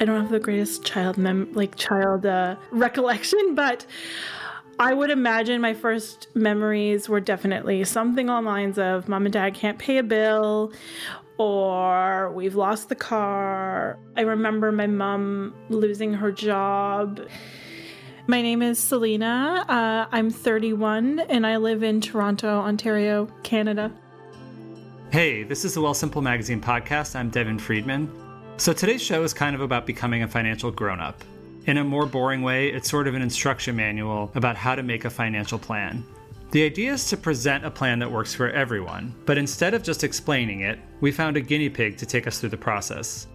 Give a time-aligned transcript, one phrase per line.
[0.00, 3.84] I don't have the greatest child mem like child uh, recollection, but
[4.78, 9.52] I would imagine my first memories were definitely something the lines of mom and dad
[9.52, 10.72] can't pay a bill
[11.36, 13.98] or we've lost the car.
[14.16, 17.20] I remember my mom losing her job.
[18.26, 19.64] My name is Selena.
[19.68, 23.92] Uh, I'm 31 and I live in Toronto, Ontario, Canada.
[25.10, 27.16] Hey, this is the Wealthsimple Magazine podcast.
[27.16, 28.19] I'm Devin Friedman.
[28.60, 31.24] So today's show is kind of about becoming a financial grown up.
[31.64, 35.06] In a more boring way, it's sort of an instruction manual about how to make
[35.06, 36.04] a financial plan.
[36.50, 40.04] The idea is to present a plan that works for everyone, but instead of just
[40.04, 43.28] explaining it, we found a guinea pig to take us through the process.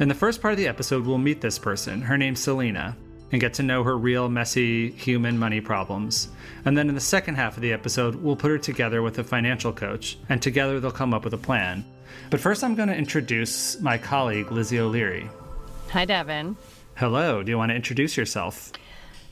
[0.00, 2.02] In the first part of the episode, we'll meet this person.
[2.02, 2.96] Her name's Selena,
[3.30, 6.30] and get to know her real, messy, human money problems.
[6.64, 9.24] And then in the second half of the episode, we'll put her together with a
[9.24, 11.84] financial coach, and together they'll come up with a plan.
[12.30, 15.28] But first, I'm going to introduce my colleague, Lizzie O'Leary.
[15.90, 16.56] Hi, Devin.
[16.96, 17.42] Hello.
[17.42, 18.72] Do you want to introduce yourself?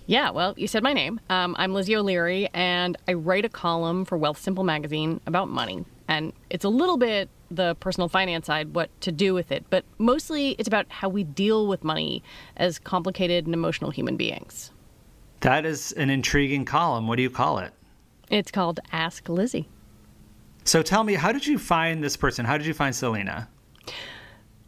[0.07, 1.21] Yeah, well, you said my name.
[1.31, 5.85] Um, I'm Lizzie O'Leary, and I write a column for Wealthsimple magazine about money.
[6.09, 9.85] And it's a little bit the personal finance side, what to do with it, but
[9.99, 12.23] mostly it's about how we deal with money
[12.57, 14.71] as complicated and emotional human beings.
[15.41, 17.07] That is an intriguing column.
[17.07, 17.73] What do you call it?
[18.31, 19.69] It's called Ask Lizzie.
[20.65, 22.45] So tell me, how did you find this person?
[22.45, 23.49] How did you find Selena?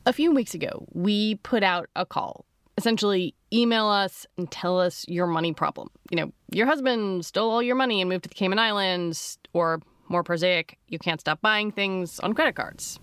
[0.06, 2.44] A few weeks ago, we put out a call.
[2.76, 5.88] Essentially, email us and tell us your money problem.
[6.10, 9.80] You know, your husband stole all your money and moved to the Cayman Islands, or
[10.08, 12.98] more prosaic, you can't stop buying things on credit cards.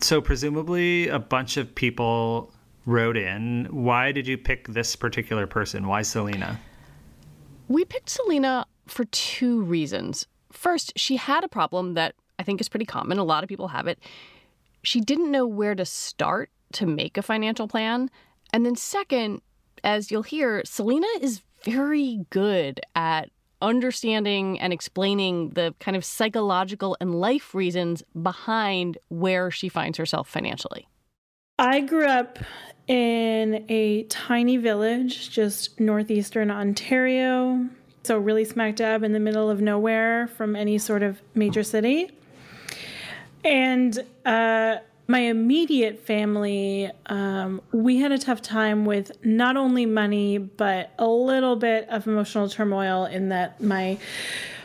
[0.00, 2.52] So, presumably, a bunch of people
[2.86, 3.66] wrote in.
[3.70, 5.86] Why did you pick this particular person?
[5.86, 6.58] Why Selena?
[7.68, 10.26] We picked Selena for two reasons.
[10.50, 13.18] First, she had a problem that I think is pretty common.
[13.18, 14.00] A lot of people have it.
[14.82, 18.10] She didn't know where to start to make a financial plan.
[18.52, 19.42] And then, second,
[19.84, 26.96] as you'll hear, Selena is very good at understanding and explaining the kind of psychological
[27.00, 30.88] and life reasons behind where she finds herself financially.
[31.60, 32.40] I grew up
[32.88, 37.68] in a tiny village just northeastern Ontario.
[38.02, 42.10] So, really smack dab in the middle of nowhere from any sort of major city.
[43.44, 44.76] And uh,
[45.08, 51.06] my immediate family, um, we had a tough time with not only money, but a
[51.06, 53.98] little bit of emotional turmoil in that my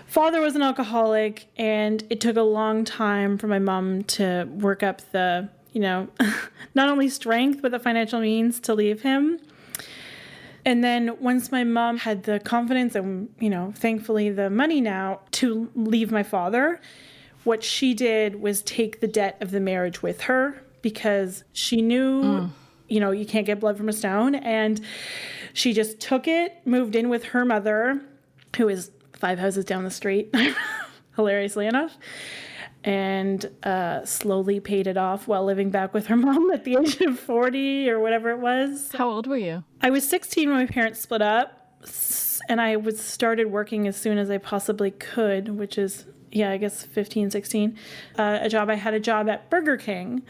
[0.05, 4.83] father was an alcoholic, and it took a long time for my mom to work
[4.83, 6.07] up the, you know,
[6.75, 9.39] not only strength, but the financial means to leave him.
[10.65, 15.21] And then once my mom had the confidence and, you know, thankfully the money now
[15.31, 16.81] to leave my father,
[17.47, 22.21] what she did was take the debt of the marriage with her because she knew,
[22.21, 22.49] mm.
[22.89, 24.35] you know, you can't get blood from a stone.
[24.35, 24.81] And
[25.53, 28.01] she just took it, moved in with her mother,
[28.57, 30.35] who is five houses down the street,
[31.15, 31.97] hilariously enough
[32.83, 37.01] and uh, slowly paid it off while living back with her mom at the age
[37.01, 38.91] of 40 or whatever it was.
[38.93, 39.63] How old were you?
[39.81, 41.81] I was 16 when my parents split up,
[42.47, 46.05] and I was started working as soon as I possibly could, which is
[46.37, 47.77] yeah, I guess 15, 16.
[48.17, 50.21] Uh, a job I had a job at Burger King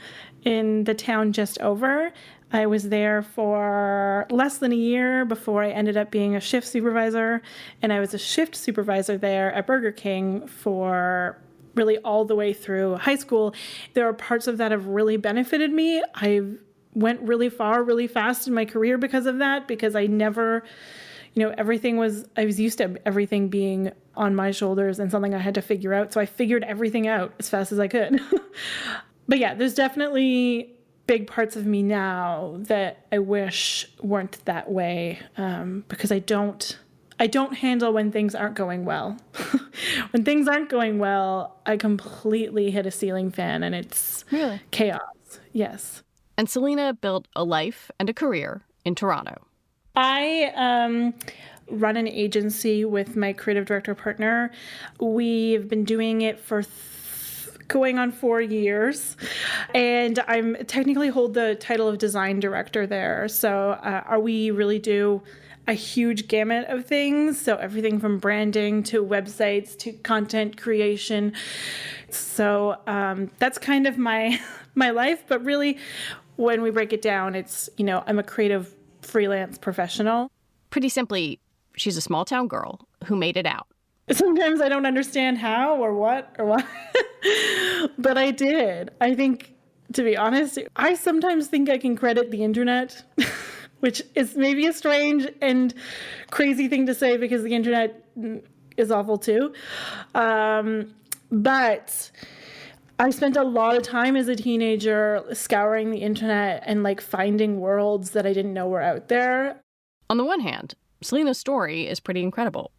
[0.44, 2.12] in the town just over.
[2.52, 6.66] I was there for less than a year before I ended up being a shift
[6.66, 7.42] supervisor,
[7.82, 11.38] and I was a shift supervisor there at Burger King for
[11.76, 13.54] really all the way through high school.
[13.94, 16.02] There are parts of that have really benefited me.
[16.16, 16.42] I
[16.94, 20.64] went really far, really fast in my career because of that, because I never,
[21.34, 25.34] you know, everything was, I was used to everything being on my shoulders and something
[25.34, 26.12] I had to figure out.
[26.12, 28.20] So I figured everything out as fast as I could.
[29.28, 30.74] but yeah, there's definitely
[31.06, 36.78] big parts of me now that I wish weren't that way um, because I don't
[37.20, 39.18] I don't handle when things aren't going well.
[40.12, 45.02] when things aren't going well, I completely hit a ceiling fan and it's really chaos.
[45.52, 46.04] Yes.
[46.38, 49.48] And Selena built a life and a career in Toronto.
[49.96, 51.16] I um,
[51.70, 54.52] run an agency with my creative director partner.
[55.00, 56.74] We've been doing it for th-
[57.68, 59.18] going on four years,
[59.74, 63.28] and I'm technically hold the title of design director there.
[63.28, 65.22] So, uh, are we really do
[65.68, 67.40] a huge gamut of things.
[67.40, 71.34] So everything from branding to websites to content creation.
[72.10, 74.40] So um, that's kind of my
[74.76, 75.26] my life.
[75.28, 75.78] But really,
[76.38, 80.32] when we break it down, it's you know I'm a creative freelance professional.
[80.70, 81.40] Pretty simply,
[81.78, 83.68] she's a small town girl who made it out.
[84.12, 86.64] Sometimes I don't understand how or what or why,
[87.98, 88.92] but I did.
[89.02, 89.54] I think,
[89.94, 93.04] to be honest, I sometimes think I can credit the internet.
[93.80, 95.74] which is maybe a strange and
[96.32, 98.04] crazy thing to say because the internet
[98.76, 99.54] is awful too.
[100.16, 100.94] Um,
[101.32, 102.12] but
[103.00, 107.60] I spent a lot of time as a teenager scouring the internet and like finding
[107.60, 109.62] worlds that I didn't know were out there.
[110.10, 112.72] On the one hand, Selena's story is pretty incredible.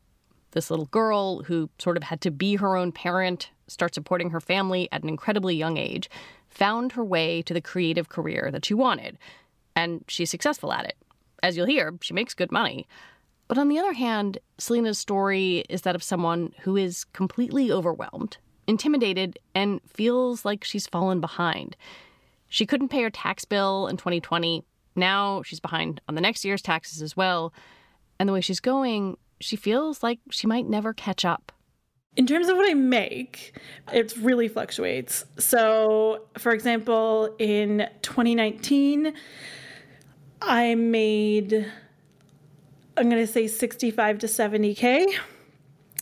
[0.52, 4.40] This little girl who sort of had to be her own parent, start supporting her
[4.40, 6.08] family at an incredibly young age,
[6.48, 9.18] found her way to the creative career that she wanted.
[9.76, 10.96] And she's successful at it.
[11.42, 12.88] As you'll hear, she makes good money.
[13.46, 18.38] But on the other hand, Selena's story is that of someone who is completely overwhelmed,
[18.66, 21.76] intimidated, and feels like she's fallen behind.
[22.48, 24.64] She couldn't pay her tax bill in 2020.
[24.96, 27.52] Now she's behind on the next year's taxes as well.
[28.18, 31.52] And the way she's going, she feels like she might never catch up.
[32.16, 33.56] In terms of what I make,
[33.92, 35.24] it really fluctuates.
[35.38, 39.12] So, for example, in 2019,
[40.42, 41.70] I made,
[42.96, 45.14] I'm going to say 65 to 70K.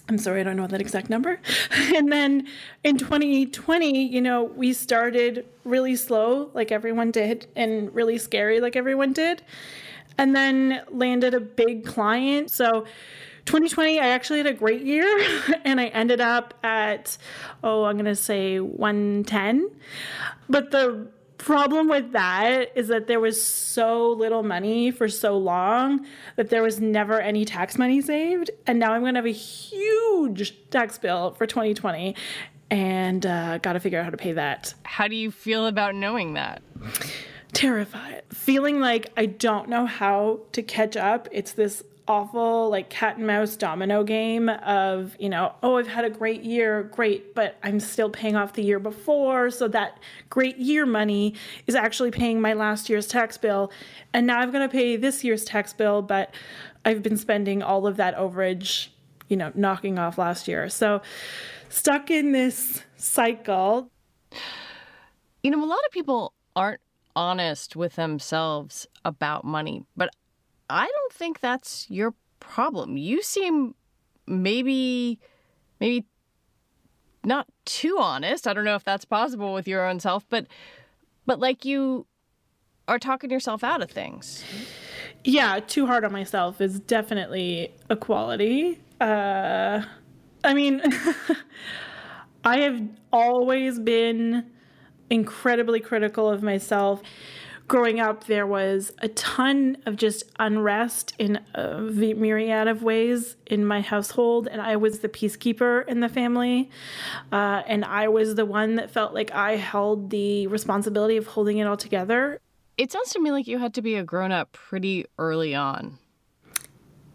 [0.09, 1.41] I'm sorry, I don't know that exact number.
[1.95, 2.47] And then
[2.85, 8.77] in 2020, you know, we started really slow, like everyone did, and really scary, like
[8.77, 9.43] everyone did,
[10.19, 12.51] and then landed a big client.
[12.51, 12.87] So
[13.47, 15.07] 2020, I actually had a great year
[15.65, 17.17] and I ended up at,
[17.63, 19.71] oh, I'm going to say 110.
[20.49, 21.09] But the
[21.39, 26.63] problem with that is that there was so little money for so long that there
[26.63, 28.51] was never any tax money saved.
[28.67, 32.17] And now I'm going to have a huge tax bill for 2020
[32.71, 34.75] and uh, got to figure out how to pay that.
[34.83, 36.63] How do you feel about knowing that?
[37.57, 38.23] Terrified.
[38.29, 41.27] Feeling like I don't know how to catch up.
[41.33, 46.05] It's this awful like cat and mouse domino game of you know oh i've had
[46.05, 49.99] a great year great but i'm still paying off the year before so that
[50.31, 51.35] great year money
[51.67, 53.73] is actually paying my last year's tax bill
[54.13, 56.33] and now i've got to pay this year's tax bill but
[56.85, 58.87] i've been spending all of that overage
[59.27, 61.03] you know knocking off last year so
[61.71, 63.91] stuck in this cycle
[65.43, 66.81] you know a lot of people aren't
[67.17, 70.11] honest with themselves about money but
[70.69, 72.97] I don't think that's your problem.
[72.97, 73.75] You seem
[74.27, 75.19] maybe
[75.81, 76.07] maybe
[77.25, 78.47] not too honest.
[78.47, 80.47] I don't know if that's possible with your own self, but
[81.25, 82.07] but like you
[82.89, 84.45] are talking yourself out of things.
[85.25, 88.81] Yeah, too hard on myself is definitely a quality.
[89.01, 89.83] Uh
[90.45, 90.83] I mean
[92.45, 92.81] I have
[93.13, 94.51] always been
[95.11, 97.03] incredibly critical of myself
[97.69, 103.65] growing up, there was a ton of just unrest in a myriad of ways in
[103.65, 106.71] my household, and I was the peacekeeper in the family.
[107.33, 111.59] Uh, and I was the one that felt like I held the responsibility of holding
[111.59, 112.41] it all together.
[112.77, 115.99] It sounds to me like you had to be a grown up pretty early on.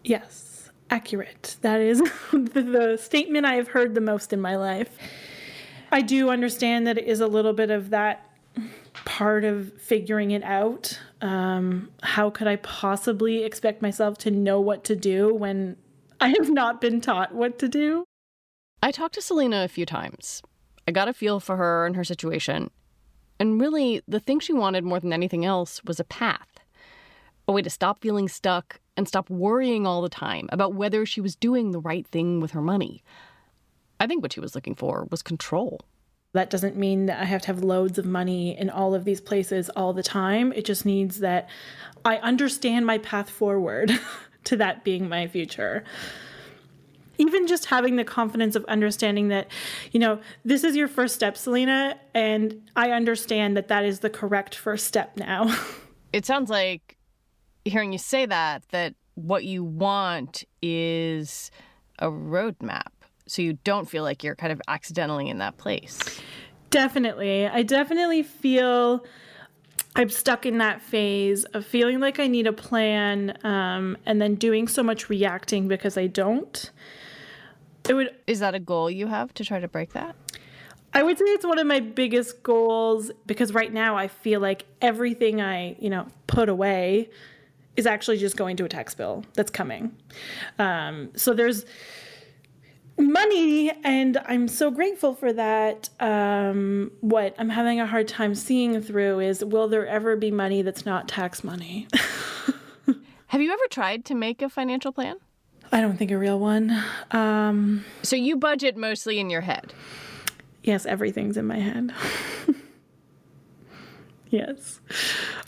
[0.04, 1.56] Yes, accurate.
[1.62, 2.00] That is
[2.32, 4.98] the, the statement I have heard the most in my life.
[5.92, 8.28] I do understand that it is a little bit of that
[9.04, 10.98] part of figuring it out.
[11.20, 15.76] Um, how could I possibly expect myself to know what to do when
[16.20, 18.04] I have not been taught what to do?
[18.82, 20.42] I talked to Selena a few times.
[20.88, 22.70] I got a feel for her and her situation.
[23.38, 26.48] And really, the thing she wanted more than anything else was a path
[27.48, 31.20] a way to stop feeling stuck and stop worrying all the time about whether she
[31.20, 33.02] was doing the right thing with her money.
[34.02, 35.80] I think what she was looking for was control.
[36.32, 39.20] That doesn't mean that I have to have loads of money in all of these
[39.20, 40.52] places all the time.
[40.54, 41.48] It just means that
[42.04, 43.92] I understand my path forward
[44.44, 45.84] to that being my future.
[47.16, 49.46] Even just having the confidence of understanding that,
[49.92, 54.10] you know, this is your first step, Selena, and I understand that that is the
[54.10, 55.56] correct first step now.
[56.12, 56.96] it sounds like
[57.64, 61.52] hearing you say that, that what you want is
[62.00, 62.88] a roadmap
[63.32, 65.98] so you don't feel like you're kind of accidentally in that place.
[66.70, 67.46] Definitely.
[67.46, 69.04] I definitely feel
[69.96, 74.34] I'm stuck in that phase of feeling like I need a plan um, and then
[74.34, 76.70] doing so much reacting because I don't.
[77.88, 80.14] It would Is that a goal you have to try to break that?
[80.94, 84.66] I would say it's one of my biggest goals because right now I feel like
[84.82, 87.08] everything I, you know, put away
[87.76, 89.96] is actually just going to a tax bill that's coming.
[90.58, 91.64] Um, so there's
[93.02, 95.88] money and i'm so grateful for that.
[96.00, 100.62] Um, what i'm having a hard time seeing through is will there ever be money
[100.62, 101.88] that's not tax money?
[103.28, 105.16] Have you ever tried to make a financial plan?
[105.72, 106.78] I don't think a real one.
[107.12, 109.72] Um, so you budget mostly in your head?
[110.62, 111.92] Yes everything's in my head.
[114.30, 114.80] Yes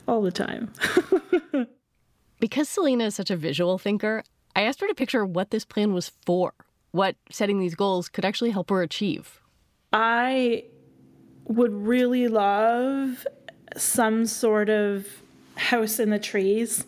[0.06, 0.72] all the time.
[2.40, 4.22] Because Selena is such a visual thinker,
[4.54, 6.52] I asked her to picture what this plan was for,
[6.94, 9.40] what setting these goals could actually help her achieve.
[9.92, 10.62] I
[11.44, 13.26] would really love
[13.76, 15.04] some sort of
[15.56, 16.86] house in the trees.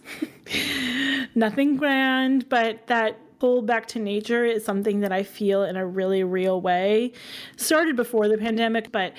[1.34, 5.84] Nothing grand, but that pull back to nature is something that I feel in a
[5.84, 7.12] really real way.
[7.56, 9.12] Started before the pandemic, but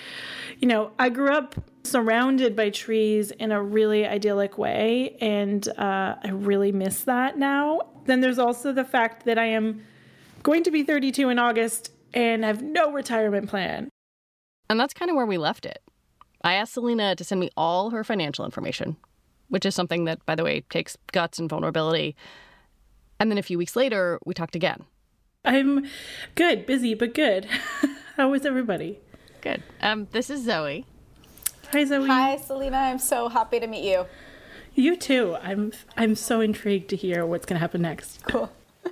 [0.60, 6.16] you know, I grew up surrounded by trees in a really idyllic way, and uh,
[6.24, 7.82] I really miss that now.
[8.06, 9.82] Then there's also the fact that I am
[10.48, 13.90] going to be 32 in August and have no retirement plan.
[14.70, 15.82] And that's kind of where we left it.
[16.42, 18.96] I asked Selena to send me all her financial information,
[19.50, 22.16] which is something that, by the way, takes guts and vulnerability.
[23.20, 24.86] And then a few weeks later, we talked again.
[25.44, 25.86] I'm
[26.36, 27.46] good, busy, but good.
[28.16, 29.00] How is everybody?
[29.42, 29.64] Good.
[29.82, 30.86] Um, this is Zoe.
[31.74, 32.08] Hi, Zoe.
[32.08, 32.78] Hi, Selena.
[32.78, 34.06] I'm so happy to meet you.
[34.74, 35.36] You too.
[35.42, 38.24] I'm I'm so intrigued to hear what's going to happen next.
[38.24, 38.50] Cool.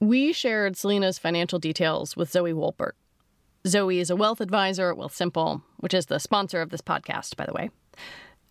[0.00, 2.92] we shared Selena's financial details with Zoe Wolpert.
[3.66, 7.44] Zoe is a wealth advisor at Wealthsimple, which is the sponsor of this podcast, by
[7.44, 7.70] the way.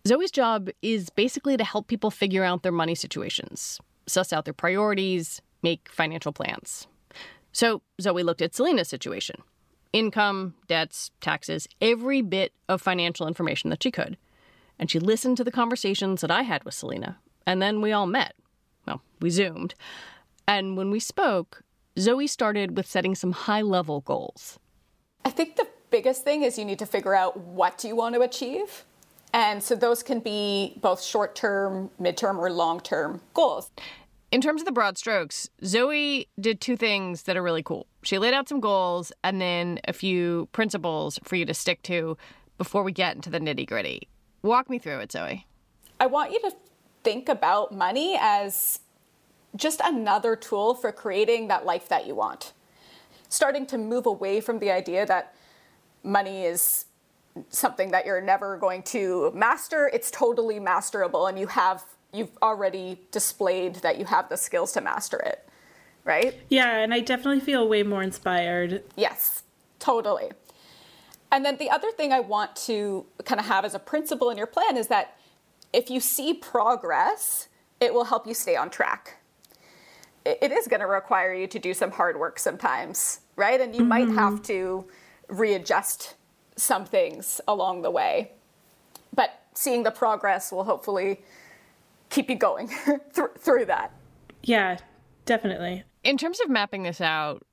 [0.06, 4.54] Zoe's job is basically to help people figure out their money situations, suss out their
[4.54, 6.86] priorities, make financial plans.
[7.52, 9.42] So Zoe looked at Selena's situation
[9.94, 14.18] income, debts, taxes, every bit of financial information that she could.
[14.78, 17.18] And she listened to the conversations that I had with Selena.
[17.46, 18.34] And then we all met.
[18.86, 19.74] Well, we Zoomed.
[20.48, 21.62] And when we spoke,
[21.98, 24.58] Zoe started with setting some high level goals.
[25.26, 28.14] I think the biggest thing is you need to figure out what do you want
[28.14, 28.86] to achieve.
[29.34, 33.70] And so those can be both short term, midterm, or long term goals.
[34.30, 37.86] In terms of the broad strokes, Zoe did two things that are really cool.
[38.02, 42.16] She laid out some goals and then a few principles for you to stick to
[42.56, 44.08] before we get into the nitty gritty.
[44.40, 45.46] Walk me through it, Zoe.
[46.00, 46.52] I want you to
[47.04, 48.80] think about money as
[49.56, 52.52] just another tool for creating that life that you want.
[53.28, 55.34] Starting to move away from the idea that
[56.02, 56.86] money is
[57.50, 59.90] something that you're never going to master.
[59.92, 64.80] It's totally masterable, and you have you've already displayed that you have the skills to
[64.80, 65.46] master it,
[66.04, 66.34] right?
[66.48, 68.82] Yeah, and I definitely feel way more inspired.
[68.96, 69.42] Yes,
[69.78, 70.30] totally.
[71.30, 74.38] And then the other thing I want to kind of have as a principle in
[74.38, 75.18] your plan is that
[75.74, 77.48] if you see progress,
[77.80, 79.17] it will help you stay on track.
[80.40, 83.60] It is going to require you to do some hard work sometimes, right?
[83.60, 83.88] And you mm-hmm.
[83.88, 84.86] might have to
[85.28, 86.14] readjust
[86.56, 88.32] some things along the way.
[89.14, 91.20] But seeing the progress will hopefully
[92.10, 92.68] keep you going
[93.38, 93.92] through that.
[94.42, 94.78] Yeah,
[95.24, 95.84] definitely.
[96.04, 97.44] In terms of mapping this out,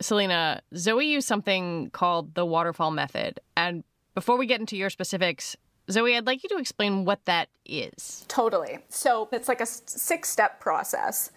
[0.00, 3.40] Selena, Zoe used something called the waterfall method.
[3.56, 3.84] And
[4.14, 5.56] before we get into your specifics,
[5.90, 8.24] Zoe, I'd like you to explain what that is.
[8.28, 8.78] Totally.
[8.88, 11.30] So it's like a six step process.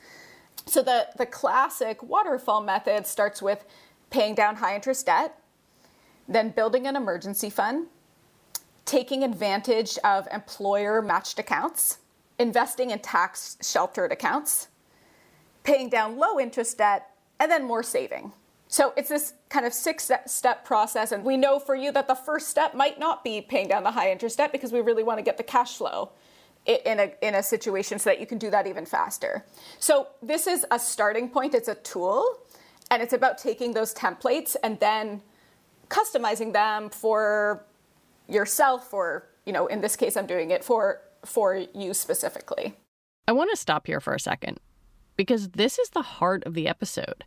[0.65, 3.65] So the, the classic waterfall method starts with
[4.09, 5.39] paying down high interest debt,
[6.27, 7.87] then building an emergency fund,
[8.85, 11.99] taking advantage of employer matched accounts,
[12.39, 14.67] investing in tax sheltered accounts,
[15.63, 18.31] paying down low interest debt, and then more saving.
[18.67, 21.11] So it's this kind of six step process.
[21.11, 23.91] And we know for you that the first step might not be paying down the
[23.91, 26.09] high interest debt because we really want to get the cash flow
[26.65, 29.45] in a, in a situation so that you can do that even faster.
[29.79, 32.39] So this is a starting point, it's a tool,
[32.89, 35.21] and it's about taking those templates and then
[35.89, 37.65] customizing them for
[38.27, 42.75] yourself or, you know, in this case I'm doing it for for you specifically.
[43.27, 44.59] I want to stop here for a second
[45.15, 47.23] because this is the heart of the episode.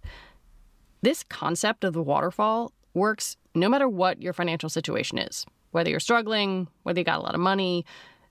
[1.02, 6.00] This concept of the waterfall works no matter what your financial situation is, whether you're
[6.00, 7.84] struggling, whether you got a lot of money.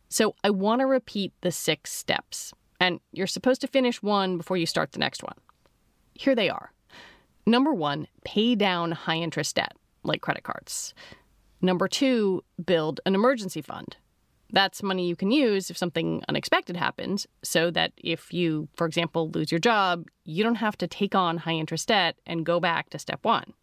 [0.10, 4.58] So I want to repeat the six steps, and you're supposed to finish one before
[4.58, 5.38] you start the next one.
[6.14, 6.72] Here they are.
[7.46, 10.94] Number one, pay down high interest debt, like credit cards.
[11.62, 13.98] Number two, build an emergency fund.
[14.52, 19.30] That's money you can use if something unexpected happens, so that if you, for example,
[19.32, 22.90] lose your job, you don't have to take on high interest debt and go back
[22.92, 23.54] to step one.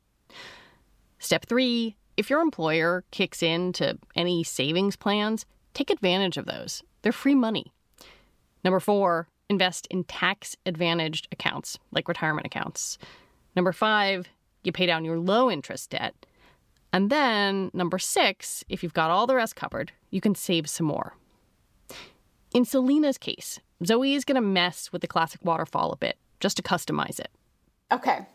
[1.18, 6.82] Step three if your employer kicks in to any savings plans, take advantage of those.
[7.02, 7.72] They're free money.
[8.64, 12.98] Number four, invest in tax advantaged accounts like retirement accounts.
[13.54, 14.28] Number five,
[14.62, 16.14] you pay down your low interest debt.
[16.92, 20.86] And then, number six, if you've got all the rest covered, you can save some
[20.86, 21.16] more.
[22.52, 26.56] In Selena's case, Zoe is going to mess with the classic waterfall a bit just
[26.58, 27.30] to customize it.
[27.90, 28.26] Okay.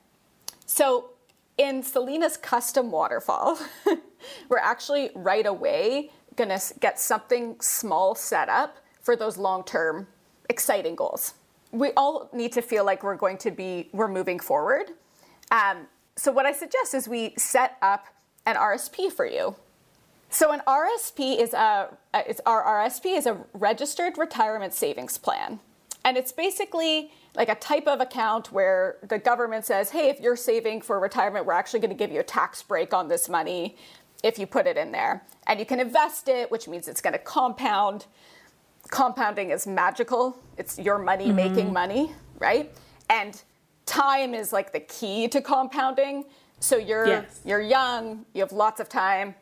[0.65, 1.11] So,
[1.57, 3.59] in Selena's custom waterfall,
[4.49, 10.07] we're actually right away going to get something small set up for those long term
[10.49, 11.33] exciting goals.
[11.71, 14.91] We all need to feel like we're going to be, we're moving forward.
[15.51, 18.07] Um, so, what I suggest is we set up
[18.45, 19.55] an RSP for you.
[20.29, 25.59] So, an RSP is a, it's, our RSP is a registered retirement savings plan.
[26.05, 30.37] And it's basically like a type of account where the government says, hey, if you're
[30.37, 33.75] saving for retirement, we're actually going to give you a tax break on this money
[34.23, 35.23] if you put it in there.
[35.47, 38.05] And you can invest it, which means it's going to compound.
[38.89, 41.35] Compounding is magical, it's your money mm-hmm.
[41.35, 42.73] making money, right?
[43.09, 43.41] And
[43.85, 46.25] time is like the key to compounding.
[46.59, 47.41] So you're yes.
[47.45, 49.35] you're young, you have lots of time.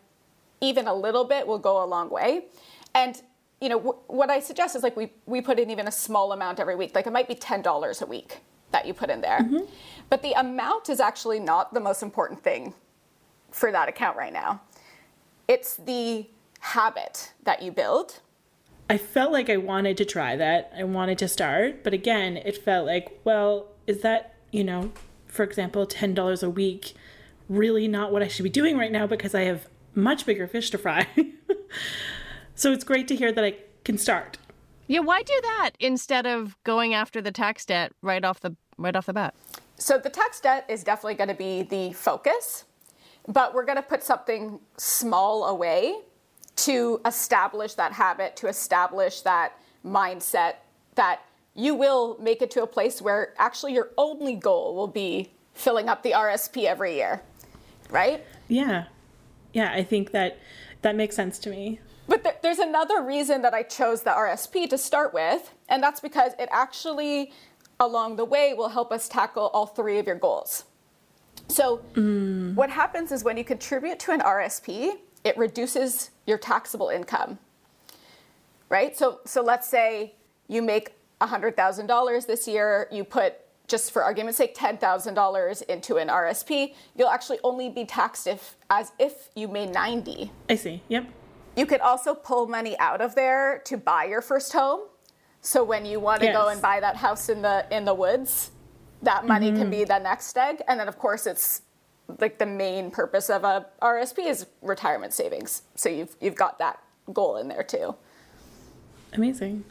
[0.61, 2.45] Even a little bit will go a long way.
[2.93, 3.21] And
[3.61, 6.31] you know, w- what I suggest is like we, we put in even a small
[6.31, 6.93] amount every week.
[6.93, 8.39] Like it might be $10 a week
[8.71, 9.39] that you put in there.
[9.39, 9.65] Mm-hmm.
[10.09, 12.73] But the amount is actually not the most important thing
[13.51, 14.61] for that account right now.
[15.47, 16.27] It's the
[16.59, 18.19] habit that you build.
[18.89, 20.71] I felt like I wanted to try that.
[20.77, 21.83] I wanted to start.
[21.83, 24.91] But again, it felt like, well, is that, you know,
[25.27, 26.93] for example, $10 a week
[27.47, 30.69] really not what I should be doing right now because I have much bigger fish
[30.71, 31.07] to fry?
[32.55, 34.37] So it's great to hear that I can start.
[34.87, 38.95] Yeah, why do that instead of going after the tax debt right off the right
[38.95, 39.35] off the bat?
[39.77, 42.63] So the tax debt is definitely going to be the focus,
[43.27, 45.95] but we're going to put something small away
[46.57, 50.55] to establish that habit, to establish that mindset
[50.95, 51.21] that
[51.53, 55.89] you will make it to a place where actually your only goal will be filling
[55.89, 57.21] up the RSP every year.
[57.89, 58.25] Right?
[58.47, 58.85] Yeah.
[59.53, 60.39] Yeah, I think that
[60.81, 61.79] that makes sense to me.
[62.07, 65.99] But th- there's another reason that I chose the RSP to start with, and that's
[65.99, 67.31] because it actually,
[67.79, 70.65] along the way, will help us tackle all three of your goals.
[71.47, 72.55] So, mm.
[72.55, 77.39] what happens is when you contribute to an RSP, it reduces your taxable income,
[78.69, 78.97] right?
[78.97, 80.15] So, so let's say
[80.47, 83.35] you make $100,000 this year, you put
[83.67, 88.91] just for argument's sake, $10,000 into an RSP, you'll actually only be taxed if, as
[88.99, 90.31] if you made 90.
[90.49, 90.83] I see.
[90.89, 91.07] Yep.
[91.55, 94.81] You could also pull money out of there to buy your first home.
[95.41, 96.35] So when you want to yes.
[96.35, 98.51] go and buy that house in the in the woods,
[99.05, 99.61] that money mm-hmm.
[99.61, 100.61] can be the next egg.
[100.67, 101.61] And then of course it's
[102.19, 105.63] like the main purpose of a RSP is retirement savings.
[105.75, 106.79] So you've you've got that
[107.13, 107.95] goal in there too.
[109.13, 109.63] Amazing.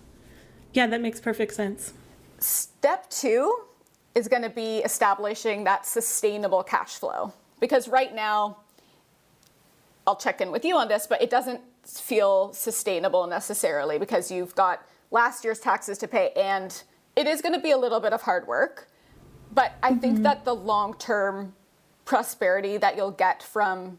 [0.73, 1.93] Yeah, that makes perfect sense.
[2.39, 3.57] Step 2
[4.15, 8.59] is going to be establishing that sustainable cash flow because right now
[10.07, 14.55] I'll check in with you on this, but it doesn't feel sustainable necessarily because you've
[14.55, 16.83] got last year's taxes to pay and
[17.17, 18.89] it is going to be a little bit of hard work.
[19.55, 20.01] But I mm-hmm.
[20.01, 21.55] think that the long term
[22.05, 23.99] prosperity that you'll get from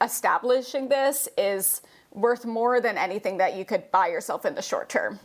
[0.00, 4.88] establishing this is worth more than anything that you could buy yourself in the short
[4.88, 5.18] term.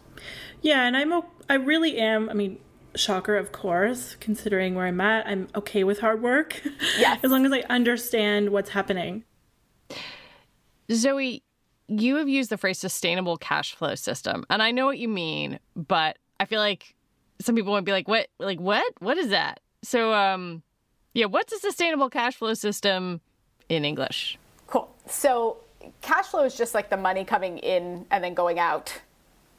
[0.61, 2.59] Yeah, and I'm I really am, I mean,
[2.95, 6.61] shocker of course, considering where I'm at, I'm okay with hard work.
[6.97, 7.19] Yes.
[7.23, 9.23] as long as I understand what's happening.
[10.91, 11.43] Zoe,
[11.87, 15.59] you have used the phrase sustainable cash flow system, and I know what you mean,
[15.75, 16.95] but I feel like
[17.41, 18.27] some people would be like, "What?
[18.39, 18.91] Like what?
[18.99, 20.63] What is that?" So, um,
[21.13, 23.21] yeah, what's a sustainable cash flow system
[23.69, 24.37] in English?
[24.67, 24.93] Cool.
[25.07, 25.57] So,
[26.01, 28.93] cash flow is just like the money coming in and then going out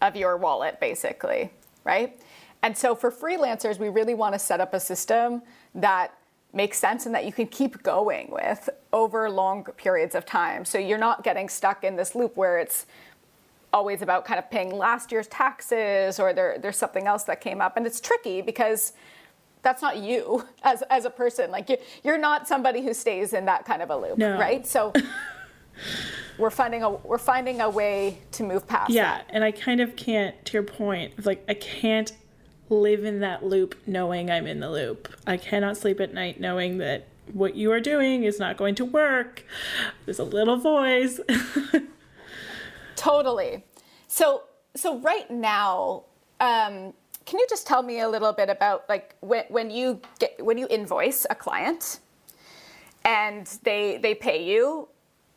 [0.03, 1.51] of your wallet, basically,
[1.85, 2.21] right?
[2.63, 5.43] And so, for freelancers, we really want to set up a system
[5.75, 6.15] that
[6.53, 10.65] makes sense and that you can keep going with over long periods of time.
[10.65, 12.87] So you're not getting stuck in this loop where it's
[13.73, 17.61] always about kind of paying last year's taxes or there, there's something else that came
[17.61, 17.77] up.
[17.77, 18.95] And it's tricky because
[19.63, 21.51] that's not you as, as a person.
[21.51, 24.39] Like you, you're not somebody who stays in that kind of a loop, no.
[24.39, 24.67] right?
[24.67, 24.93] So
[26.39, 29.27] we're finding a we're finding a way to move past yeah, that.
[29.31, 30.43] and I kind of can't.
[30.47, 32.13] To your point, like I can't
[32.69, 35.09] live in that loop knowing I'm in the loop.
[35.27, 38.85] I cannot sleep at night knowing that what you are doing is not going to
[38.85, 39.45] work.
[40.05, 41.21] There's a little voice.
[42.97, 43.65] totally.
[44.09, 44.45] So
[44.77, 46.05] so right now,
[46.39, 46.95] um,
[47.31, 50.59] can you just tell me a little bit about like when, when you get when
[50.59, 52.01] you invoice a client
[53.05, 54.89] and they they pay you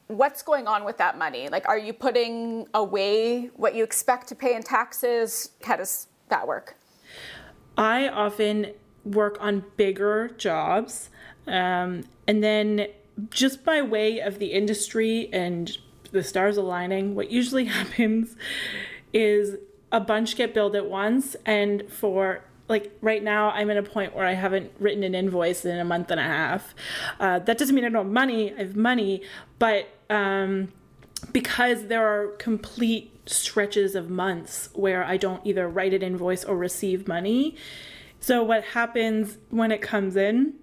[0.08, 4.36] what's going on with that money like are you putting away what you expect to
[4.36, 6.76] pay in taxes how does that work
[7.78, 8.68] I often
[9.04, 11.10] work on bigger jobs.
[11.48, 12.88] Um, and then,
[13.30, 15.76] just by way of the industry and
[16.12, 18.36] the stars aligning, what usually happens
[19.12, 19.58] is
[19.94, 21.38] a bunch get billed at once.
[21.46, 25.64] And for like right now, I'm at a point where I haven't written an invoice
[25.64, 26.76] in a month and a half.
[27.20, 29.22] Uh, that doesn't mean I don't have money, I have money,
[29.60, 30.74] but um,
[31.32, 36.58] because there are complete stretches of months where I don't either write an invoice or
[36.58, 37.56] receive money.
[38.20, 40.56] So, what happens when it comes in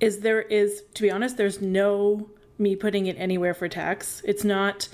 [0.00, 2.28] is there is, to be honest, there's no
[2.58, 4.22] me putting it anywhere for tax.
[4.24, 4.88] It's not,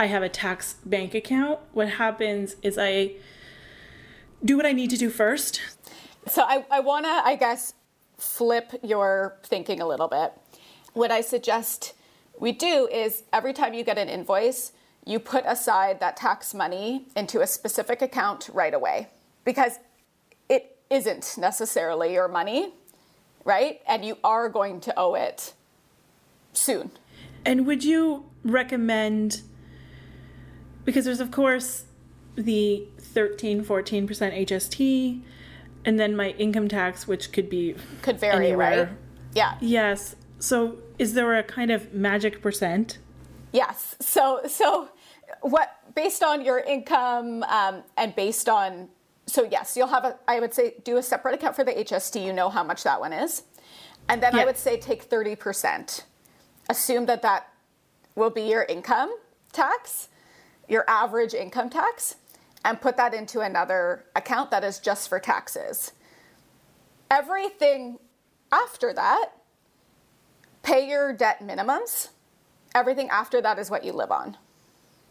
[0.00, 1.60] I have a tax bank account.
[1.72, 3.16] What happens is I
[4.42, 5.60] do what I need to do first.
[6.26, 7.74] So, I, I want to, I guess,
[8.16, 10.32] flip your thinking a little bit.
[10.94, 11.92] What I suggest
[12.38, 14.72] we do is every time you get an invoice,
[15.04, 19.08] you put aside that tax money into a specific account right away
[19.44, 19.80] because
[20.48, 22.72] it isn't necessarily your money,
[23.44, 23.82] right?
[23.86, 25.52] And you are going to owe it
[26.54, 26.90] soon.
[27.44, 29.42] And would you recommend,
[30.84, 31.84] because there's, of course,
[32.36, 34.08] the 13, 14%
[34.46, 35.22] HST,
[35.84, 38.84] and then my income tax, which could be could vary, anywhere.
[38.84, 38.88] right?
[39.34, 39.56] Yeah.
[39.60, 40.16] Yes.
[40.38, 42.98] So, is there a kind of magic percent?
[43.52, 43.96] Yes.
[44.00, 44.90] So, so
[45.40, 48.88] what based on your income um, and based on
[49.30, 50.18] so yes, you'll have a.
[50.26, 52.24] I would say do a separate account for the HST.
[52.24, 53.44] You know how much that one is,
[54.08, 56.04] and then I would say take thirty percent.
[56.68, 57.48] Assume that that
[58.16, 59.14] will be your income
[59.52, 60.08] tax,
[60.70, 62.16] your average income tax,
[62.64, 65.92] and put that into another account that is just for taxes.
[67.10, 67.98] Everything
[68.52, 69.32] after that
[70.62, 72.08] pay your debt minimums.
[72.74, 74.36] Everything after that is what you live on.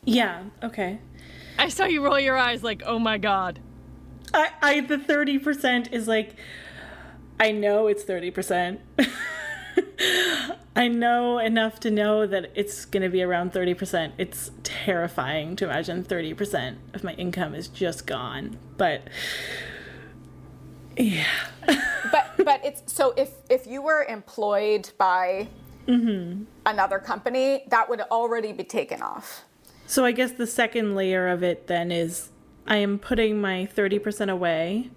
[0.06, 1.00] Yeah, okay.
[1.58, 3.60] I saw you roll your eyes like, oh my god.
[4.34, 6.36] I, I the 30% is like,
[7.40, 8.80] I know it's 30%.
[10.76, 14.14] I know enough to know that it's going to be around 30%.
[14.18, 18.58] It's terrifying to imagine 30% of my income is just gone.
[18.78, 19.02] But
[20.98, 21.26] yeah.
[21.66, 25.48] but but it's so if if you were employed by
[25.88, 26.44] mm-hmm.
[26.66, 29.44] another company, that would already be taken off.
[29.86, 32.30] So I guess the second layer of it then is
[32.68, 34.92] I am putting my 30% away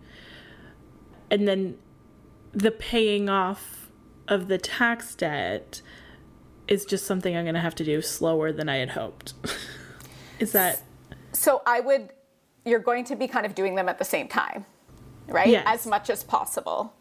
[1.31, 1.79] and then
[2.53, 3.82] the paying off
[4.33, 5.83] of the tax debt
[6.69, 9.35] is just something I'm going to have to do slower than I had hoped.
[10.39, 10.83] is that
[11.33, 12.11] So I would
[12.65, 14.65] you're going to be kind of doing them at the same time
[15.29, 15.49] right?
[15.49, 15.65] Yes.
[15.67, 16.95] As much as possible.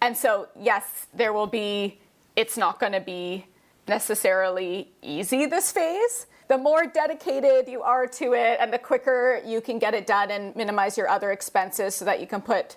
[0.00, 2.00] And so, yes, there will be,
[2.36, 3.46] it's not going to be
[3.88, 6.26] necessarily easy this phase.
[6.48, 10.30] The more dedicated you are to it and the quicker you can get it done
[10.30, 12.76] and minimize your other expenses so that you can put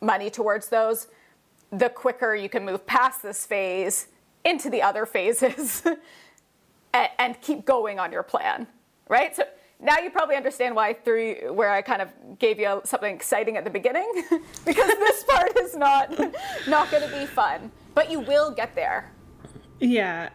[0.00, 1.08] money towards those,
[1.72, 4.08] the quicker you can move past this phase
[4.44, 5.82] into the other phases
[6.94, 8.66] and, and, keep going on your plan,
[9.08, 9.34] right?
[9.34, 9.44] So
[9.82, 12.08] now you probably understand why three where i kind of
[12.38, 14.08] gave you something exciting at the beginning
[14.64, 16.08] because this part is not
[16.68, 19.12] not going to be fun but you will get there.
[19.78, 20.30] Yeah.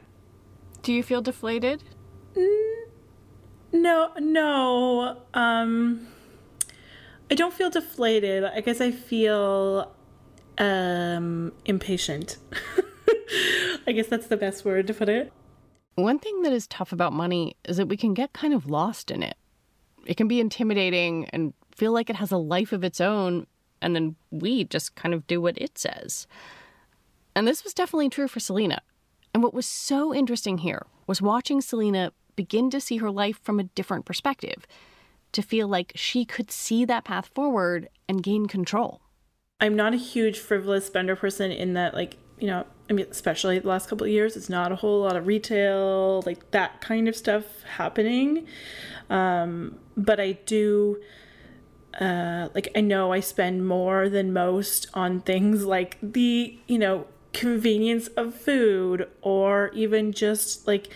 [0.84, 1.84] Do you feel deflated?
[3.72, 6.08] No no um
[7.32, 8.44] i don't feel deflated.
[8.44, 9.92] I guess i feel
[10.58, 12.38] um impatient
[13.88, 15.32] i guess that's the best word to put it
[15.98, 19.10] one thing that is tough about money is that we can get kind of lost
[19.10, 19.36] in it.
[20.06, 23.48] It can be intimidating and feel like it has a life of its own,
[23.82, 26.28] and then we just kind of do what it says.
[27.36, 28.84] And this was definitely true for Selena.
[29.34, 33.60] And what was so interesting here was watching Selena begin to see her life from
[33.60, 34.68] a different perspective,
[35.32, 39.02] to feel like she could see that path forward and gain control.
[39.60, 43.58] I'm not a huge frivolous spender person in that, like, you know, I mean, especially
[43.58, 47.08] the last couple of years, it's not a whole lot of retail, like that kind
[47.08, 48.46] of stuff happening.
[49.10, 51.02] Um, but I do,
[52.00, 57.08] uh, like, I know I spend more than most on things like the, you know,
[57.34, 60.90] convenience of food or even just like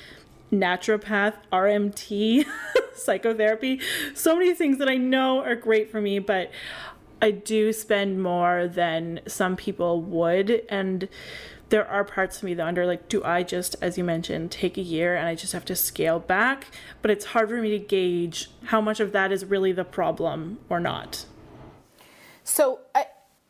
[0.51, 2.45] naturopath, RMT,
[2.95, 3.79] psychotherapy.
[4.13, 6.51] So many things that I know are great for me, but
[7.21, 10.63] I do spend more than some people would.
[10.69, 11.07] And
[11.69, 14.77] there are parts of me that under like, do I just, as you mentioned, take
[14.77, 16.67] a year and I just have to scale back?
[17.01, 20.59] But it's hard for me to gauge how much of that is really the problem
[20.69, 21.25] or not.
[22.43, 23.03] So, uh,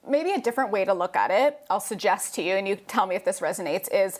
[0.07, 3.07] maybe a different way to look at it, I'll suggest to you, and you tell
[3.07, 4.19] me if this resonates, is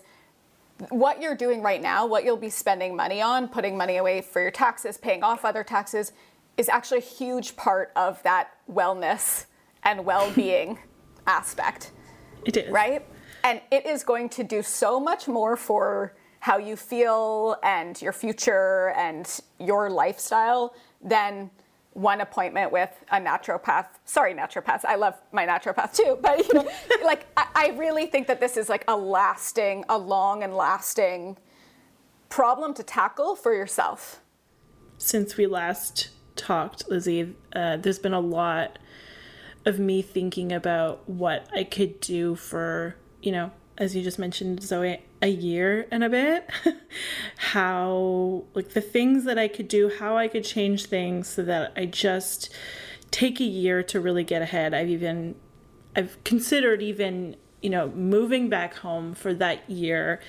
[0.90, 4.42] what you're doing right now, what you'll be spending money on, putting money away for
[4.42, 6.14] your taxes, paying off other taxes,
[6.58, 9.46] is actually a huge part of that wellness
[9.84, 10.78] and well-being
[11.28, 11.92] aspect.
[12.46, 12.72] It is.
[12.72, 13.06] Right?
[13.44, 18.14] And it is going to do so much more for how you feel and your
[18.14, 21.50] future and your lifestyle than
[21.94, 23.88] one appointment with a naturopath.
[24.06, 24.86] Sorry, naturopaths.
[24.86, 26.70] I love my naturopath too, but you know,
[27.04, 31.38] like I, I really think that this is like a lasting, a long and lasting
[32.32, 34.22] problem to tackle for yourself?
[34.98, 36.10] Since we last
[36.42, 38.80] talked, Lizzie, uh, there's been a lot
[39.66, 44.62] of me thinking about what I could do for, you know, as you just mentioned,
[44.62, 46.50] Zoe, a year and a bit.
[47.38, 51.74] how, like, the things that I could do, how I could change things so that
[51.76, 52.54] I just
[53.12, 54.74] take a year to really get ahead.
[54.74, 55.36] I've even,
[55.96, 60.20] I've considered even, you know, moving back home for that year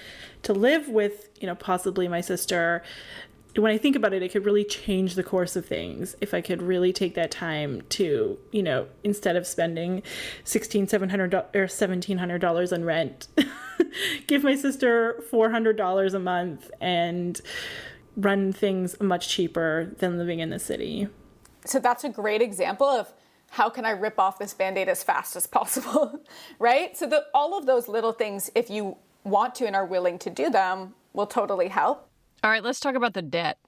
[0.42, 2.83] to live with, you know, possibly my sister,
[3.56, 6.40] when I think about it, it could really change the course of things if I
[6.40, 10.02] could really take that time to, you know, instead of spending
[10.44, 13.28] sixteen, seven hundred or seventeen hundred dollars on rent,
[14.26, 17.40] give my sister four hundred dollars a month and
[18.16, 21.08] run things much cheaper than living in the city.
[21.64, 23.12] So that's a great example of
[23.50, 26.20] how can I rip off this band-aid as fast as possible,
[26.58, 26.96] right?
[26.96, 30.30] So the, all of those little things, if you want to and are willing to
[30.30, 32.08] do them, will totally help.
[32.44, 33.59] All right, let's talk about the debt.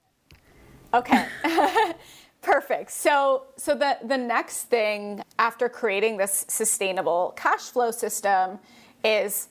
[0.92, 1.26] Okay.
[2.42, 2.90] Perfect.
[2.90, 8.58] So so the the next thing after creating this sustainable cash flow system
[9.04, 9.48] is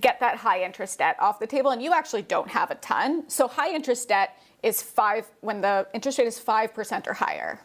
[0.00, 3.24] get that high interest debt off the table and you actually don't have a ton.
[3.28, 7.60] So high interest debt is 5 when the interest rate is 5% or higher.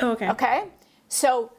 [0.00, 0.30] Oh, okay.
[0.30, 0.64] Okay?
[1.08, 1.52] So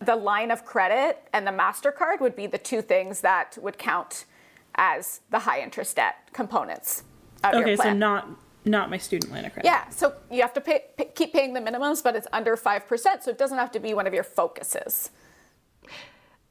[0.00, 4.26] the line of credit and the MasterCard would be the two things that would count
[4.74, 7.04] as the high interest debt components
[7.52, 8.28] okay, so not
[8.64, 9.68] not my student line of credit.
[9.68, 12.86] Yeah, so you have to pay, pay, keep paying the minimums, but it's under five
[12.86, 15.10] percent, so it doesn't have to be one of your focuses.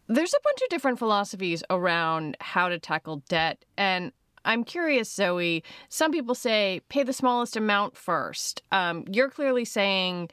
[0.08, 4.12] There's a bunch of different philosophies around how to tackle debt, and
[4.45, 5.63] I'm curious, Zoe.
[5.89, 8.62] Some people say pay the smallest amount first.
[8.71, 10.29] Um, you're clearly saying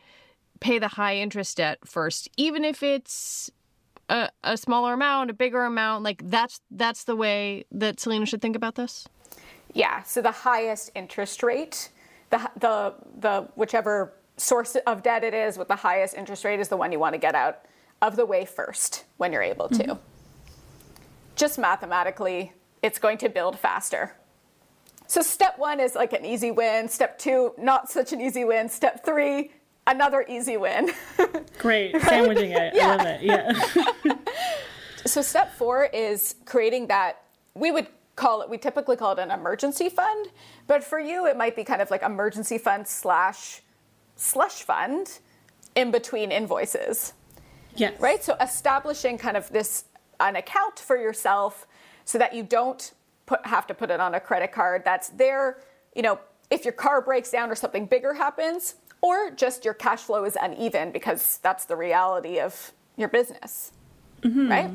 [0.61, 3.51] pay the high interest debt first, even if it's
[4.09, 6.03] a, a smaller amount, a bigger amount.
[6.05, 9.07] Like that's that's the way that Selena should think about this.
[9.73, 11.91] Yeah, so the highest interest rate,
[12.31, 16.69] the, the, the whichever source of debt it is with the highest interest rate is
[16.69, 17.61] the one you want to get out
[18.03, 19.83] of the way first when you're able to.
[19.83, 20.01] Mm-hmm.
[21.37, 22.53] Just mathematically,
[22.83, 24.15] it's going to build faster.
[25.07, 26.89] So step one is like an easy win.
[26.89, 28.69] Step two, not such an easy win.
[28.69, 29.51] Step three,
[29.87, 30.91] another easy win.
[31.59, 32.03] Great, right?
[32.03, 32.75] sandwiching it.
[32.75, 32.93] Yeah.
[32.93, 33.23] I love it.
[33.23, 34.15] Yeah.
[35.07, 37.23] so step four is creating that
[37.55, 40.29] we would call it, we typically call it an emergency fund,
[40.67, 43.63] but for you, it might be kind of like emergency fund slash
[44.17, 45.19] slush fund
[45.75, 47.15] in between invoices.
[47.77, 47.99] Yes.
[48.01, 48.23] Right?
[48.23, 49.85] So establishing kind of this,
[50.19, 51.67] an account for yourself
[52.05, 52.93] so that you don't
[53.27, 55.63] put, have to put it on a credit card that's there,
[55.95, 56.19] you know,
[56.51, 60.37] if your car breaks down or something bigger happens, or just your cash flow is
[60.43, 63.73] uneven because that's the reality of your business.
[64.23, 64.51] Mm-hmm.
[64.51, 64.71] Right?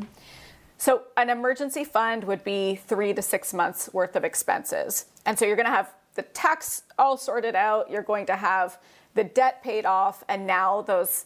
[0.77, 5.05] So, an emergency fund would be three to six months worth of expenses.
[5.25, 8.77] And so, you're going to have the tax all sorted out, you're going to have
[9.13, 11.25] the debt paid off, and now those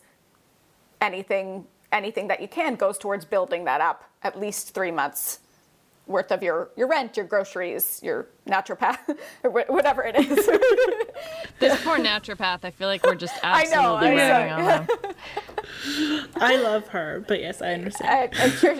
[1.01, 5.39] anything anything that you can goes towards building that up at least three months
[6.05, 8.97] worth of your, your rent, your groceries, your naturopath,
[9.43, 10.27] or whatever it is.
[11.59, 14.87] this poor naturopath, I feel like we're just absolutely I know,
[16.35, 18.33] I love her, but yes, I understand.
[18.35, 18.75] I, sure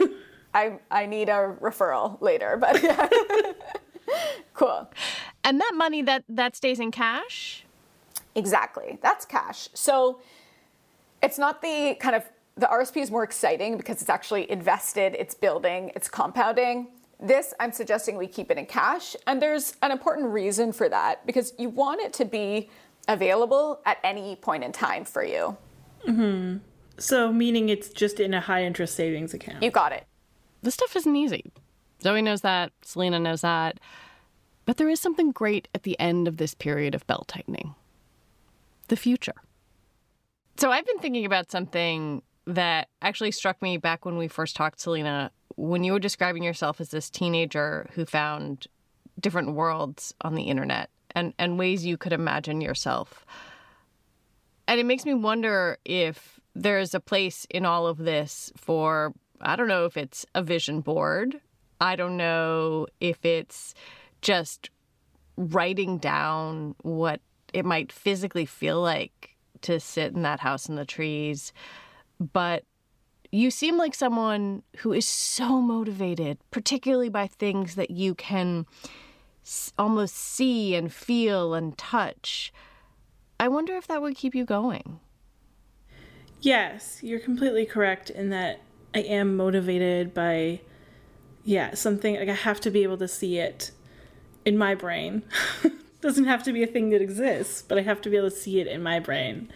[0.54, 3.08] I, I need a referral later, but yeah.
[4.54, 4.90] cool.
[5.44, 7.64] And that money that that stays in cash?
[8.36, 9.00] Exactly.
[9.02, 9.70] That's cash.
[9.74, 10.22] So
[11.22, 12.24] it's not the kind of
[12.56, 16.88] the RSP is more exciting because it's actually invested, it's building, it's compounding.
[17.22, 19.16] This, I'm suggesting we keep it in cash.
[19.28, 22.70] And there's an important reason for that because you want it to be
[23.08, 25.56] available at any point in time for you.
[26.06, 26.58] Mm-hmm.
[26.98, 29.64] So, meaning it's just in a high interest savings account.
[29.64, 30.06] You got it
[30.62, 31.52] this stuff isn't easy.
[32.02, 33.80] Zoe knows that, Selena knows that.
[34.66, 37.76] But there is something great at the end of this period of belt tightening
[38.88, 39.36] the future.
[40.58, 44.80] So I've been thinking about something that actually struck me back when we first talked,
[44.80, 48.68] Selena, when you were describing yourself as this teenager who found
[49.20, 53.26] different worlds on the internet and, and ways you could imagine yourself.
[54.68, 59.56] And it makes me wonder if there's a place in all of this for I
[59.56, 61.40] don't know if it's a vision board.
[61.82, 63.74] I don't know if it's
[64.22, 64.70] just
[65.38, 67.22] writing down what
[67.54, 71.54] it might physically feel like to sit in that house in the trees.
[72.20, 72.64] But
[73.32, 78.66] you seem like someone who is so motivated, particularly by things that you can
[79.78, 82.52] almost see and feel and touch.
[83.40, 85.00] I wonder if that would keep you going.
[86.42, 88.62] Yes, you're completely correct in that
[88.94, 90.62] I am motivated by
[91.44, 93.72] yeah, something like I have to be able to see it
[94.46, 95.24] in my brain.
[96.02, 98.36] Doesn't have to be a thing that exists, but I have to be able to
[98.36, 99.52] see it in my brain.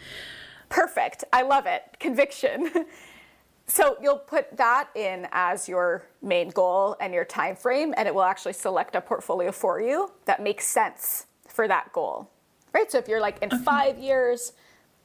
[0.69, 1.23] Perfect.
[1.31, 1.83] I love it.
[1.99, 2.87] Conviction.
[3.67, 8.15] so you'll put that in as your main goal and your time frame and it
[8.15, 12.29] will actually select a portfolio for you that makes sense for that goal.
[12.73, 12.91] Right?
[12.91, 14.53] So if you're like in 5 years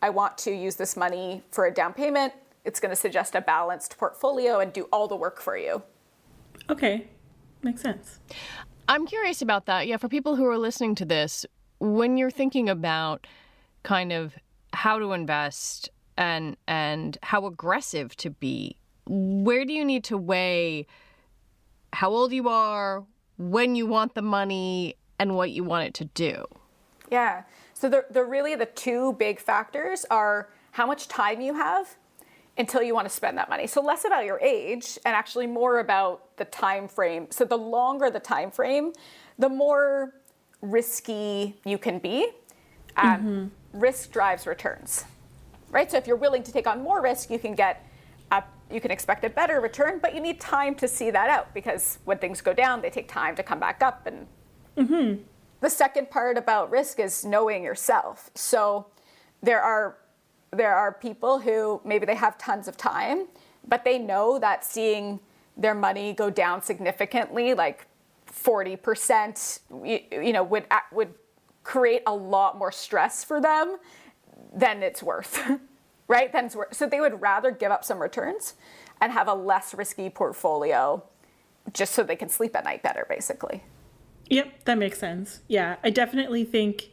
[0.00, 2.32] I want to use this money for a down payment,
[2.68, 5.82] it's going to suggest a balanced portfolio and do all the work for you.
[6.68, 7.08] Okay.
[7.62, 8.20] Makes sense.
[8.88, 9.86] I'm curious about that.
[9.86, 11.46] Yeah, for people who are listening to this,
[11.80, 13.26] when you're thinking about
[13.84, 14.34] kind of
[14.74, 18.76] how to invest and and how aggressive to be,
[19.06, 20.86] where do you need to weigh
[21.94, 23.04] how old you are,
[23.38, 26.44] when you want the money, and what you want it to do?
[27.10, 27.44] Yeah.
[27.72, 31.96] So the, the really the two big factors are how much time you have
[32.58, 33.66] until you want to spend that money.
[33.66, 37.28] So less about your age and actually more about the time frame.
[37.30, 38.92] So the longer the time frame,
[39.38, 40.14] the more
[40.60, 42.28] risky you can be.
[42.96, 43.80] Um, mm-hmm.
[43.80, 45.04] Risk drives returns,
[45.70, 45.88] right?
[45.88, 47.86] So if you're willing to take on more risk, you can get
[48.32, 48.42] a,
[48.72, 51.98] you can expect a better return, but you need time to see that out because
[52.04, 54.06] when things go down, they take time to come back up.
[54.06, 54.26] And
[54.76, 55.22] mm-hmm.
[55.60, 58.30] the second part about risk is knowing yourself.
[58.34, 58.86] So
[59.42, 59.98] there are
[60.50, 63.26] there are people who maybe they have tons of time,
[63.66, 65.20] but they know that seeing
[65.56, 67.86] their money go down significantly, like
[68.32, 71.14] 40%, you, you know, would would
[71.64, 73.76] create a lot more stress for them
[74.54, 75.40] than it's worth.
[76.08, 76.32] right?
[76.32, 76.74] Then it's worth.
[76.74, 78.54] So they would rather give up some returns
[79.00, 81.04] and have a less risky portfolio
[81.72, 83.62] just so they can sleep at night better basically.
[84.30, 85.40] Yep, that makes sense.
[85.48, 86.90] Yeah, I definitely think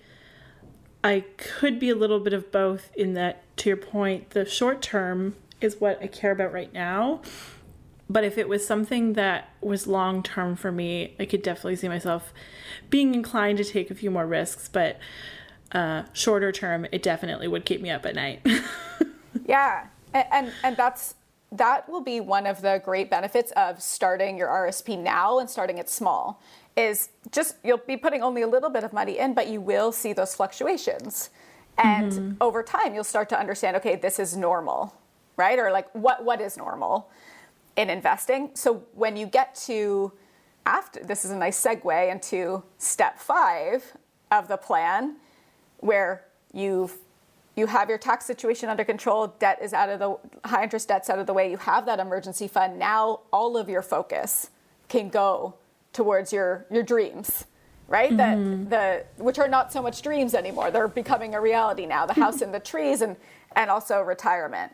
[1.06, 4.82] I could be a little bit of both in that, to your point, the short
[4.82, 7.22] term is what I care about right now.
[8.10, 11.88] But if it was something that was long term for me, I could definitely see
[11.88, 12.34] myself
[12.90, 14.68] being inclined to take a few more risks.
[14.68, 14.98] But
[15.72, 18.44] uh, shorter term, it definitely would keep me up at night.
[19.46, 21.14] yeah, and, and and that's
[21.58, 25.78] that will be one of the great benefits of starting your RSP now and starting
[25.78, 26.42] it small
[26.76, 29.92] is just you'll be putting only a little bit of money in, but you will
[29.92, 31.30] see those fluctuations.
[31.78, 32.34] And mm-hmm.
[32.42, 34.94] over time, you'll start to understand, okay, this is normal,
[35.38, 35.60] right?
[35.60, 37.10] Or like, what what is normal
[37.76, 38.52] in investing?
[38.54, 40.14] So when you get to
[40.66, 43.94] after this is a nice segue into step five
[44.32, 45.18] of the plan,
[45.78, 46.98] where you've
[47.56, 51.10] you have your tax situation under control, debt is out of the high interest debt's
[51.10, 52.78] out of the way, you have that emergency fund.
[52.78, 54.50] Now all of your focus
[54.90, 55.56] can go
[55.94, 57.46] towards your your dreams
[57.88, 58.70] right mm-hmm.
[58.70, 62.14] that the which are not so much dreams anymore they're becoming a reality now the
[62.14, 63.16] house in the trees and
[63.56, 64.74] and also retirement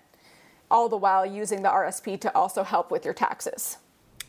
[0.71, 3.77] all the while using the RSP to also help with your taxes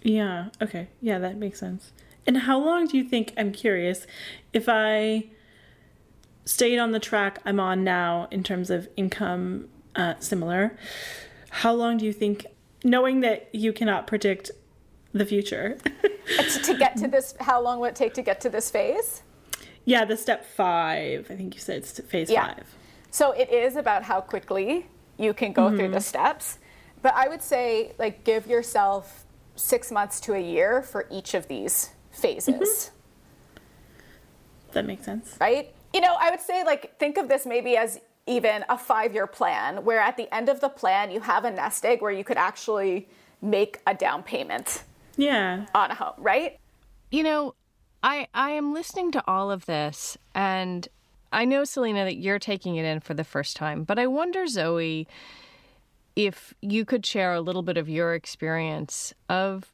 [0.03, 1.93] yeah okay yeah that makes sense
[2.27, 4.07] and how long do you think i'm curious
[4.53, 5.25] if i
[6.45, 10.77] stayed on the track i'm on now in terms of income uh, similar
[11.51, 12.47] how long do you think
[12.85, 14.51] knowing that you cannot predict
[15.13, 15.79] the future.
[16.65, 19.23] to get to this, how long will it take to get to this phase?
[19.85, 21.27] Yeah, the step five.
[21.31, 22.55] I think you said it's phase yeah.
[22.55, 22.75] five.
[23.11, 24.87] So it is about how quickly
[25.19, 25.77] you can go mm-hmm.
[25.77, 26.59] through the steps.
[27.03, 29.25] But I would say, like, give yourself
[29.57, 32.55] six months to a year for each of these phases.
[32.55, 33.63] Mm-hmm.
[34.73, 35.37] That makes sense.
[35.41, 35.75] Right?
[35.95, 39.27] You know, I would say, like, think of this maybe as even a five year
[39.27, 42.25] plan, where at the end of the plan, you have a nest egg where you
[42.25, 43.09] could actually
[43.41, 44.85] make a down payment
[45.17, 45.67] yeah.
[45.75, 46.59] on a home right?
[47.11, 47.55] You know
[48.03, 50.89] i i am listening to all of this and
[51.33, 54.47] i know selena that you're taking it in for the first time but i wonder
[54.47, 55.07] zoe
[56.15, 59.73] if you could share a little bit of your experience of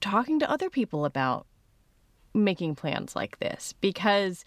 [0.00, 1.46] talking to other people about
[2.34, 4.44] making plans like this because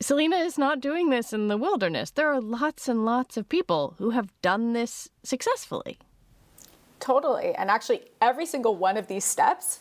[0.00, 2.10] Selena is not doing this in the wilderness.
[2.10, 5.98] There are lots and lots of people who have done this successfully.
[7.00, 7.54] Totally.
[7.54, 9.80] And actually, every single one of these steps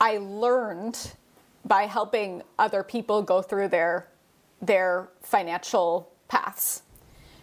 [0.00, 1.12] I learned
[1.64, 4.08] by helping other people go through their
[4.62, 6.82] their financial paths.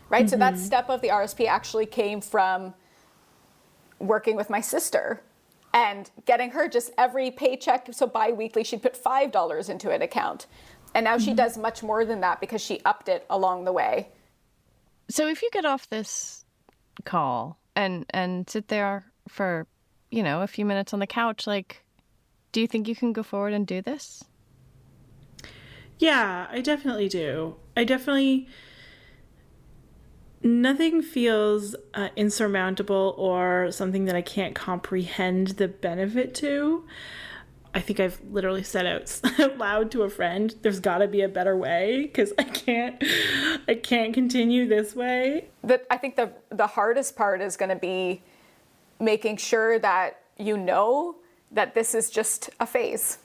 [0.10, 0.26] Right?
[0.26, 0.30] Mm-hmm.
[0.30, 0.64] So that mm-hmm.
[0.64, 2.74] step of the RSP actually came from
[4.00, 5.22] working with my sister
[5.74, 10.46] and getting her just every paycheck so bi-weekly she'd put $5 into an account.
[10.94, 11.26] And now mm-hmm.
[11.26, 14.10] she does much more than that because she upped it along the way.
[15.10, 16.44] So if you get off this
[17.06, 19.68] call and and sit there for
[20.12, 21.84] you know a few minutes on the couch like
[22.52, 24.24] do you think you can go forward and do this
[25.98, 28.48] yeah i definitely do i definitely
[30.44, 36.86] nothing feels uh, insurmountable or something that i can't comprehend the benefit to
[37.74, 41.30] I think I've literally said out loud to a friend, there's got to be a
[41.30, 43.04] better way because I can't,
[43.68, 45.46] I can't continue this way.
[45.64, 48.22] That I think the the hardest part is going to be
[49.00, 51.16] making sure that you know
[51.52, 53.20] that this is just a phase,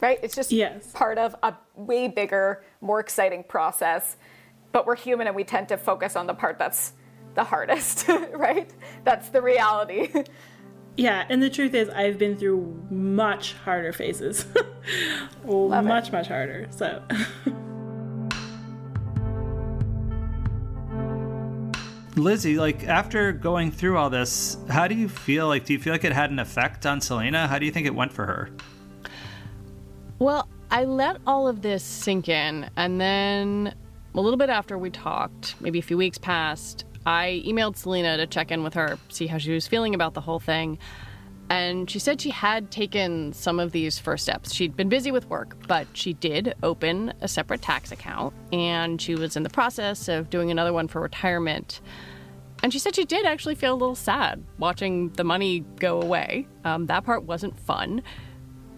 [0.00, 0.18] right?
[0.22, 0.90] It's just yes.
[0.92, 4.16] part of a way bigger, more exciting process.
[4.72, 6.92] But we're human and we tend to focus on the part that's
[7.34, 8.70] the hardest, right?
[9.04, 10.08] That's the reality.
[10.96, 14.46] Yeah, and the truth is, I've been through much harder phases.
[15.44, 16.12] much, it.
[16.12, 16.66] much harder.
[16.70, 17.02] So.
[22.16, 25.48] Lizzie, like after going through all this, how do you feel?
[25.48, 27.46] Like, do you feel like it had an effect on Selena?
[27.46, 28.48] How do you think it went for her?
[30.18, 33.74] Well, I let all of this sink in, and then
[34.14, 38.26] a little bit after we talked, maybe a few weeks passed, I emailed Selena to
[38.26, 40.78] check in with her, see how she was feeling about the whole thing.
[41.48, 44.52] And she said she had taken some of these first steps.
[44.52, 49.14] She'd been busy with work, but she did open a separate tax account and she
[49.14, 51.80] was in the process of doing another one for retirement.
[52.64, 56.48] And she said she did actually feel a little sad watching the money go away.
[56.64, 58.02] Um, that part wasn't fun,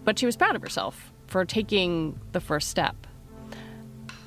[0.04, 3.06] but she was proud of herself for taking the first step.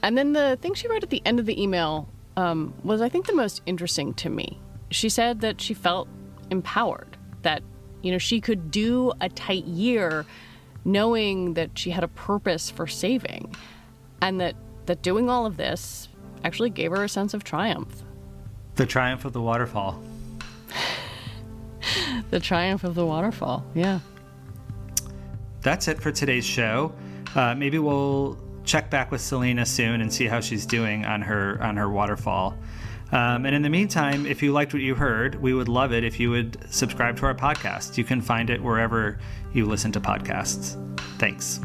[0.01, 3.09] And then the thing she wrote at the end of the email um, was, I
[3.09, 4.59] think, the most interesting to me.
[4.89, 6.07] She said that she felt
[6.49, 7.63] empowered, that
[8.01, 10.25] you know, she could do a tight year
[10.83, 13.53] knowing that she had a purpose for saving
[14.21, 14.55] and that
[14.87, 16.09] that doing all of this
[16.43, 18.03] actually gave her a sense of triumph.
[18.75, 20.01] The triumph of the waterfall.
[22.31, 23.63] the triumph of the waterfall.
[23.75, 23.99] Yeah.
[25.61, 26.93] That's it for today's show.
[27.35, 31.61] Uh, maybe we'll check back with Selena soon and see how she's doing on her
[31.61, 32.57] on her waterfall.
[33.11, 36.03] Um, and in the meantime, if you liked what you heard, we would love it
[36.03, 37.97] if you would subscribe to our podcast.
[37.97, 39.19] You can find it wherever
[39.53, 40.77] you listen to podcasts.
[41.17, 41.59] Thanks.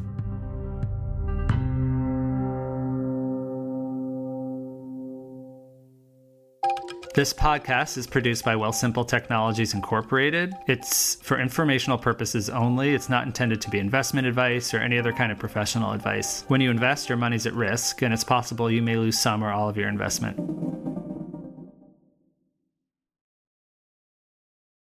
[7.17, 10.53] This podcast is produced by Wealthsimple Technologies Incorporated.
[10.67, 12.93] It's for informational purposes only.
[12.93, 16.45] It's not intended to be investment advice or any other kind of professional advice.
[16.49, 19.51] When you invest, your money's at risk, and it's possible you may lose some or
[19.51, 20.37] all of your investment.